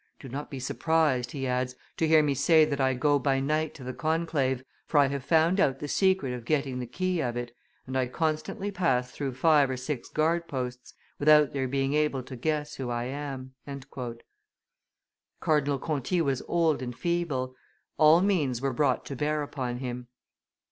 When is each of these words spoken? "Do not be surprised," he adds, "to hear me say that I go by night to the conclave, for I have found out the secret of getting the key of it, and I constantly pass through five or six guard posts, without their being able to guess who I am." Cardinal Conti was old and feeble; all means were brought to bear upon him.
"Do 0.19 0.27
not 0.29 0.49
be 0.49 0.59
surprised," 0.59 1.29
he 1.29 1.45
adds, 1.45 1.75
"to 1.97 2.07
hear 2.07 2.23
me 2.23 2.33
say 2.33 2.65
that 2.65 2.81
I 2.81 2.95
go 2.95 3.19
by 3.19 3.39
night 3.39 3.75
to 3.75 3.83
the 3.83 3.93
conclave, 3.93 4.63
for 4.87 4.97
I 4.99 5.09
have 5.09 5.23
found 5.23 5.59
out 5.59 5.77
the 5.77 5.87
secret 5.87 6.33
of 6.33 6.43
getting 6.43 6.79
the 6.79 6.87
key 6.87 7.21
of 7.21 7.37
it, 7.37 7.55
and 7.85 7.95
I 7.95 8.07
constantly 8.07 8.71
pass 8.71 9.11
through 9.11 9.35
five 9.35 9.69
or 9.69 9.77
six 9.77 10.09
guard 10.09 10.47
posts, 10.47 10.95
without 11.19 11.53
their 11.53 11.67
being 11.67 11.93
able 11.93 12.23
to 12.23 12.35
guess 12.35 12.77
who 12.77 12.89
I 12.89 13.03
am." 13.03 13.53
Cardinal 15.39 15.77
Conti 15.77 16.19
was 16.19 16.41
old 16.47 16.81
and 16.81 16.97
feeble; 16.97 17.53
all 17.99 18.21
means 18.21 18.59
were 18.59 18.73
brought 18.73 19.05
to 19.05 19.15
bear 19.15 19.43
upon 19.43 19.77
him. 19.77 20.07